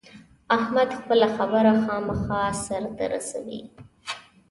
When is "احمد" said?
0.57-0.89